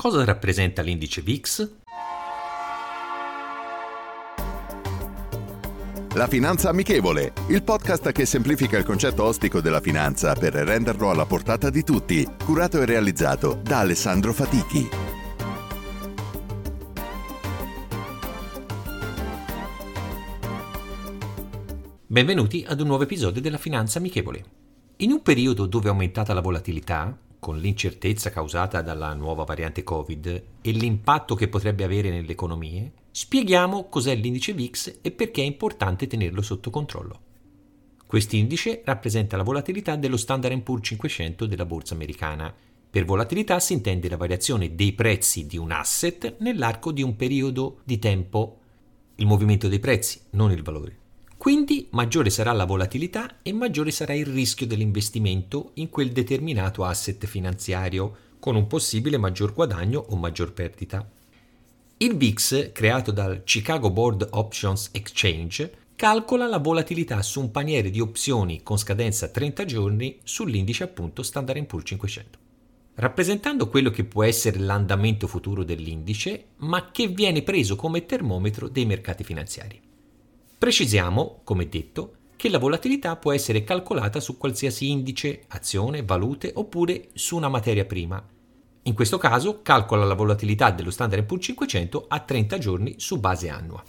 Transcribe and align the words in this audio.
Cosa 0.00 0.24
rappresenta 0.24 0.80
l'indice 0.80 1.20
VIX? 1.20 1.72
La 6.14 6.26
Finanza 6.26 6.70
Amichevole, 6.70 7.34
il 7.48 7.62
podcast 7.62 8.10
che 8.10 8.24
semplifica 8.24 8.78
il 8.78 8.84
concetto 8.84 9.24
ostico 9.24 9.60
della 9.60 9.82
finanza 9.82 10.32
per 10.32 10.54
renderlo 10.54 11.10
alla 11.10 11.26
portata 11.26 11.68
di 11.68 11.84
tutti, 11.84 12.26
curato 12.42 12.80
e 12.80 12.86
realizzato 12.86 13.60
da 13.62 13.80
Alessandro 13.80 14.32
Fatichi. 14.32 14.88
Benvenuti 22.06 22.64
ad 22.66 22.80
un 22.80 22.86
nuovo 22.86 23.02
episodio 23.02 23.42
della 23.42 23.58
Finanza 23.58 23.98
Amichevole. 23.98 24.44
In 24.96 25.12
un 25.12 25.20
periodo 25.20 25.66
dove 25.66 25.88
è 25.88 25.90
aumentata 25.90 26.32
la 26.32 26.40
volatilità, 26.40 27.14
con 27.40 27.58
l'incertezza 27.58 28.30
causata 28.30 28.82
dalla 28.82 29.12
nuova 29.14 29.44
variante 29.44 29.82
Covid 29.82 30.42
e 30.60 30.70
l'impatto 30.70 31.34
che 31.34 31.48
potrebbe 31.48 31.82
avere 31.82 32.10
nelle 32.10 32.30
economie, 32.30 32.92
spieghiamo 33.10 33.88
cos'è 33.88 34.14
l'indice 34.14 34.52
VIX 34.52 34.98
e 35.00 35.10
perché 35.10 35.42
è 35.42 35.46
importante 35.46 36.06
tenerlo 36.06 36.42
sotto 36.42 36.70
controllo. 36.70 37.20
Quest'indice 38.06 38.82
rappresenta 38.84 39.36
la 39.36 39.42
volatilità 39.42 39.96
dello 39.96 40.16
Standard 40.16 40.60
Poor's 40.60 40.86
500 40.86 41.46
della 41.46 41.64
borsa 41.64 41.94
americana. 41.94 42.54
Per 42.90 43.04
volatilità 43.04 43.58
si 43.58 43.72
intende 43.72 44.08
la 44.08 44.16
variazione 44.16 44.74
dei 44.74 44.92
prezzi 44.92 45.46
di 45.46 45.56
un 45.56 45.70
asset 45.70 46.36
nell'arco 46.40 46.92
di 46.92 47.02
un 47.02 47.16
periodo 47.16 47.80
di 47.84 47.98
tempo. 47.98 48.58
Il 49.14 49.26
movimento 49.26 49.68
dei 49.68 49.78
prezzi, 49.78 50.20
non 50.30 50.50
il 50.50 50.62
valore. 50.62 50.99
Quindi 51.40 51.88
maggiore 51.92 52.28
sarà 52.28 52.52
la 52.52 52.66
volatilità 52.66 53.38
e 53.40 53.54
maggiore 53.54 53.90
sarà 53.92 54.12
il 54.12 54.26
rischio 54.26 54.66
dell'investimento 54.66 55.70
in 55.76 55.88
quel 55.88 56.12
determinato 56.12 56.84
asset 56.84 57.24
finanziario, 57.24 58.14
con 58.38 58.56
un 58.56 58.66
possibile 58.66 59.16
maggior 59.16 59.54
guadagno 59.54 60.04
o 60.10 60.16
maggior 60.16 60.52
perdita. 60.52 61.02
Il 61.96 62.14
VIX, 62.18 62.72
creato 62.72 63.10
dal 63.10 63.42
Chicago 63.44 63.90
Board 63.90 64.28
Options 64.32 64.90
Exchange, 64.92 65.72
calcola 65.96 66.46
la 66.46 66.58
volatilità 66.58 67.22
su 67.22 67.40
un 67.40 67.50
paniere 67.50 67.88
di 67.88 68.00
opzioni 68.00 68.62
con 68.62 68.76
scadenza 68.76 69.28
30 69.28 69.64
giorni 69.64 70.18
sull'indice 70.22 70.84
appunto 70.84 71.22
Standard 71.22 71.64
Poor's 71.64 71.86
500 71.86 72.38
rappresentando 72.96 73.70
quello 73.70 73.88
che 73.88 74.04
può 74.04 74.24
essere 74.24 74.58
l'andamento 74.58 75.26
futuro 75.26 75.64
dell'indice, 75.64 76.48
ma 76.56 76.90
che 76.90 77.06
viene 77.06 77.40
preso 77.40 77.74
come 77.76 78.04
termometro 78.04 78.68
dei 78.68 78.84
mercati 78.84 79.24
finanziari. 79.24 79.88
Precisiamo, 80.60 81.40
come 81.42 81.70
detto, 81.70 82.16
che 82.36 82.50
la 82.50 82.58
volatilità 82.58 83.16
può 83.16 83.32
essere 83.32 83.64
calcolata 83.64 84.20
su 84.20 84.36
qualsiasi 84.36 84.90
indice, 84.90 85.44
azione, 85.48 86.02
valute 86.02 86.52
oppure 86.54 87.08
su 87.14 87.34
una 87.34 87.48
materia 87.48 87.86
prima. 87.86 88.22
In 88.82 88.92
questo 88.92 89.16
caso 89.16 89.62
calcola 89.62 90.04
la 90.04 90.12
volatilità 90.12 90.70
dello 90.70 90.90
Standard 90.90 91.24
Poor's 91.24 91.46
500 91.46 92.04
a 92.08 92.20
30 92.20 92.58
giorni 92.58 92.94
su 92.98 93.18
base 93.18 93.48
annua. 93.48 93.82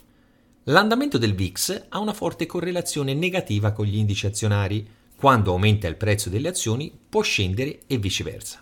L'andamento 0.63 1.17
del 1.17 1.35
VIX 1.35 1.87
ha 1.89 1.99
una 1.99 2.13
forte 2.13 2.45
correlazione 2.45 3.13
negativa 3.13 3.73
con 3.73 3.85
gli 3.85 3.97
indici 3.97 4.25
azionari. 4.25 4.87
Quando 5.17 5.51
aumenta 5.51 5.89
il 5.89 5.97
prezzo 5.97 6.29
delle 6.29 6.47
azioni 6.47 6.97
può 7.09 7.21
scendere 7.21 7.81
e 7.85 7.97
viceversa. 7.97 8.61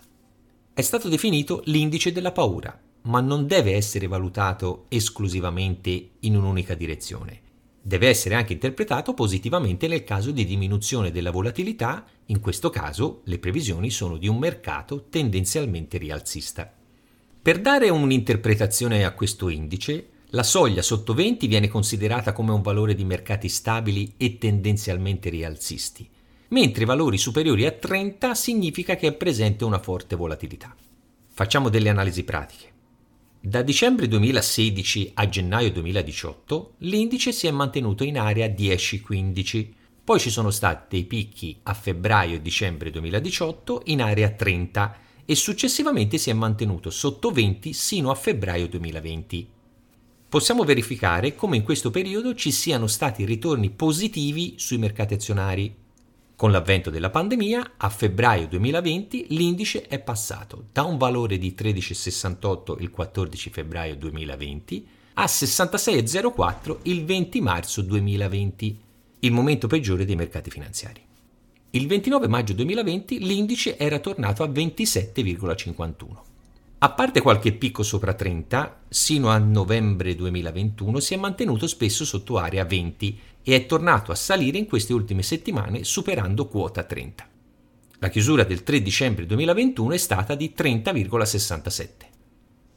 È 0.74 0.80
stato 0.80 1.08
definito 1.08 1.62
l'indice 1.66 2.10
della 2.10 2.32
paura, 2.32 2.76
ma 3.02 3.20
non 3.20 3.46
deve 3.46 3.74
essere 3.74 4.08
valutato 4.08 4.86
esclusivamente 4.88 6.10
in 6.18 6.34
un'unica 6.34 6.74
direzione 6.74 7.42
deve 7.82 8.08
essere 8.08 8.34
anche 8.34 8.52
interpretato 8.52 9.14
positivamente 9.14 9.88
nel 9.88 10.04
caso 10.04 10.30
di 10.30 10.44
diminuzione 10.44 11.10
della 11.10 11.30
volatilità, 11.30 12.04
in 12.26 12.40
questo 12.40 12.70
caso 12.70 13.22
le 13.24 13.38
previsioni 13.38 13.90
sono 13.90 14.16
di 14.16 14.28
un 14.28 14.38
mercato 14.38 15.06
tendenzialmente 15.08 15.98
rialzista. 15.98 16.70
Per 17.42 17.60
dare 17.60 17.88
un'interpretazione 17.88 19.04
a 19.04 19.12
questo 19.12 19.48
indice, 19.48 20.08
la 20.32 20.42
soglia 20.42 20.82
sotto 20.82 21.14
20 21.14 21.46
viene 21.46 21.68
considerata 21.68 22.32
come 22.32 22.52
un 22.52 22.62
valore 22.62 22.94
di 22.94 23.04
mercati 23.04 23.48
stabili 23.48 24.12
e 24.16 24.38
tendenzialmente 24.38 25.30
rialzisti, 25.30 26.08
mentre 26.48 26.84
valori 26.84 27.18
superiori 27.18 27.66
a 27.66 27.72
30 27.72 28.34
significa 28.34 28.94
che 28.94 29.08
è 29.08 29.12
presente 29.12 29.64
una 29.64 29.78
forte 29.78 30.16
volatilità. 30.16 30.74
Facciamo 31.32 31.68
delle 31.68 31.88
analisi 31.88 32.22
pratiche. 32.22 32.79
Da 33.42 33.62
dicembre 33.62 34.06
2016 34.06 35.12
a 35.14 35.26
gennaio 35.26 35.72
2018 35.72 36.74
l'indice 36.80 37.32
si 37.32 37.46
è 37.46 37.50
mantenuto 37.50 38.04
in 38.04 38.18
area 38.18 38.46
10-15, 38.46 39.68
poi 40.04 40.20
ci 40.20 40.28
sono 40.28 40.50
stati 40.50 40.96
dei 40.96 41.04
picchi 41.06 41.58
a 41.62 41.72
febbraio 41.72 42.36
e 42.36 42.42
dicembre 42.42 42.90
2018 42.90 43.84
in 43.86 44.02
area 44.02 44.28
30 44.28 44.98
e 45.24 45.34
successivamente 45.34 46.18
si 46.18 46.28
è 46.28 46.34
mantenuto 46.34 46.90
sotto 46.90 47.30
20 47.30 47.72
sino 47.72 48.10
a 48.10 48.14
febbraio 48.14 48.68
2020. 48.68 49.48
Possiamo 50.28 50.62
verificare 50.64 51.34
come 51.34 51.56
in 51.56 51.62
questo 51.62 51.90
periodo 51.90 52.34
ci 52.34 52.50
siano 52.50 52.86
stati 52.86 53.24
ritorni 53.24 53.70
positivi 53.70 54.56
sui 54.58 54.76
mercati 54.76 55.14
azionari, 55.14 55.74
con 56.40 56.52
l'avvento 56.52 56.88
della 56.88 57.10
pandemia, 57.10 57.72
a 57.76 57.90
febbraio 57.90 58.48
2020 58.48 59.26
l'indice 59.28 59.82
è 59.82 59.98
passato 59.98 60.68
da 60.72 60.84
un 60.84 60.96
valore 60.96 61.36
di 61.36 61.54
13,68 61.54 62.76
il 62.80 62.88
14 62.88 63.50
febbraio 63.50 63.94
2020 63.96 64.88
a 65.12 65.26
66,04 65.26 66.78
il 66.84 67.04
20 67.04 67.40
marzo 67.42 67.82
2020, 67.82 68.80
il 69.18 69.32
momento 69.32 69.66
peggiore 69.66 70.06
dei 70.06 70.16
mercati 70.16 70.48
finanziari. 70.48 71.02
Il 71.72 71.86
29 71.86 72.26
maggio 72.26 72.54
2020 72.54 73.18
l'indice 73.18 73.76
era 73.76 73.98
tornato 73.98 74.42
a 74.42 74.46
27,51. 74.46 76.29
A 76.82 76.92
parte 76.92 77.20
qualche 77.20 77.52
picco 77.52 77.82
sopra 77.82 78.14
30, 78.14 78.84
sino 78.88 79.28
a 79.28 79.36
novembre 79.36 80.14
2021 80.14 80.98
si 80.98 81.12
è 81.12 81.18
mantenuto 81.18 81.66
spesso 81.66 82.06
sotto 82.06 82.38
area 82.38 82.64
20 82.64 83.20
e 83.42 83.54
è 83.54 83.66
tornato 83.66 84.12
a 84.12 84.14
salire 84.14 84.56
in 84.56 84.64
queste 84.64 84.94
ultime 84.94 85.22
settimane 85.22 85.84
superando 85.84 86.48
quota 86.48 86.82
30. 86.82 87.28
La 87.98 88.08
chiusura 88.08 88.44
del 88.44 88.62
3 88.62 88.80
dicembre 88.80 89.26
2021 89.26 89.92
è 89.92 89.98
stata 89.98 90.34
di 90.34 90.54
30,67. 90.56 91.88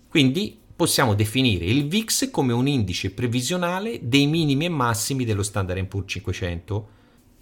Quindi 0.09 0.59
possiamo 0.75 1.13
definire 1.13 1.63
il 1.63 1.87
VIX 1.87 2.29
come 2.29 2.51
un 2.51 2.67
indice 2.67 3.11
previsionale 3.11 3.99
dei 4.01 4.27
minimi 4.27 4.65
e 4.65 4.69
massimi 4.69 5.23
dello 5.23 5.43
Standard 5.43 5.81
Poor's 5.85 6.11
500. 6.11 6.89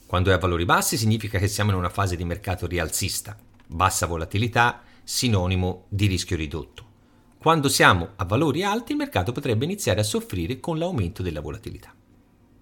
Quando 0.06 0.30
è 0.30 0.34
a 0.34 0.38
valori 0.38 0.66
bassi 0.66 0.96
significa 0.96 1.40
che 1.40 1.48
siamo 1.48 1.72
in 1.72 1.78
una 1.78 1.90
fase 1.90 2.16
di 2.16 2.24
mercato 2.24 2.68
rialzista, 2.68 3.36
bassa 3.66 4.06
volatilità, 4.06 4.84
sinonimo 5.03 5.85
di 5.89 6.07
rischio 6.07 6.35
ridotto. 6.35 6.89
Quando 7.38 7.69
siamo 7.69 8.09
a 8.17 8.25
valori 8.25 8.63
alti 8.63 8.91
il 8.91 9.00
mercato 9.00 9.31
potrebbe 9.31 9.66
iniziare 9.66 10.01
a 10.01 10.03
soffrire 10.03 10.59
con 10.59 10.78
l'aumento 10.78 11.23
della 11.23 11.41
volatilità. 11.41 11.91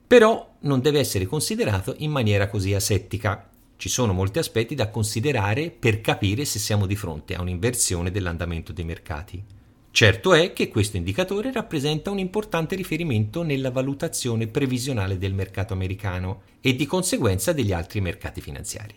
Però 0.07 0.55
non 0.61 0.79
deve 0.79 0.99
essere 0.99 1.25
considerato 1.25 1.95
in 1.97 2.11
maniera 2.11 2.47
così 2.47 2.73
asettica. 2.73 3.49
Ci 3.75 3.89
sono 3.89 4.13
molti 4.13 4.39
aspetti 4.39 4.75
da 4.75 4.89
considerare 4.89 5.69
per 5.69 6.01
capire 6.01 6.45
se 6.45 6.59
siamo 6.59 6.85
di 6.85 6.95
fronte 6.95 7.35
a 7.35 7.41
un'inversione 7.41 8.09
dell'andamento 8.09 8.71
dei 8.71 8.85
mercati. 8.85 9.43
Certo 9.91 10.33
è 10.33 10.53
che 10.53 10.69
questo 10.69 10.97
indicatore 10.97 11.51
rappresenta 11.51 12.09
un 12.09 12.19
importante 12.19 12.75
riferimento 12.75 13.43
nella 13.43 13.71
valutazione 13.71 14.47
previsionale 14.47 15.17
del 15.17 15.33
mercato 15.33 15.73
americano 15.73 16.43
e 16.61 16.75
di 16.75 16.85
conseguenza 16.85 17.51
degli 17.51 17.73
altri 17.73 17.99
mercati 17.99 18.39
finanziari. 18.39 18.95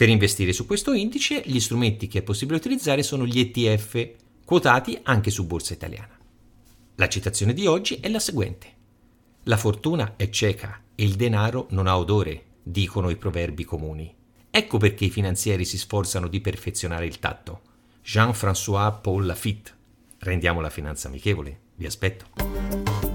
Per 0.00 0.08
investire 0.08 0.54
su 0.54 0.64
questo 0.64 0.94
indice, 0.94 1.42
gli 1.44 1.60
strumenti 1.60 2.08
che 2.08 2.20
è 2.20 2.22
possibile 2.22 2.56
utilizzare 2.56 3.02
sono 3.02 3.26
gli 3.26 3.38
ETF, 3.38 4.12
quotati 4.46 4.98
anche 5.02 5.30
su 5.30 5.46
borsa 5.46 5.74
italiana. 5.74 6.18
La 6.94 7.06
citazione 7.06 7.52
di 7.52 7.66
oggi 7.66 7.96
è 7.96 8.08
la 8.08 8.18
seguente. 8.18 8.66
La 9.42 9.58
fortuna 9.58 10.14
è 10.16 10.30
cieca 10.30 10.84
e 10.94 11.04
il 11.04 11.16
denaro 11.16 11.66
non 11.72 11.86
ha 11.86 11.98
odore, 11.98 12.44
dicono 12.62 13.10
i 13.10 13.16
proverbi 13.16 13.64
comuni. 13.64 14.10
Ecco 14.48 14.78
perché 14.78 15.04
i 15.04 15.10
finanzieri 15.10 15.66
si 15.66 15.76
sforzano 15.76 16.28
di 16.28 16.40
perfezionare 16.40 17.04
il 17.04 17.18
tatto. 17.18 17.60
Jean-François 18.02 19.02
Paul 19.02 19.26
Lafitte. 19.26 19.70
Rendiamo 20.20 20.62
la 20.62 20.70
finanza 20.70 21.08
amichevole. 21.08 21.60
Vi 21.74 21.84
aspetto. 21.84 23.09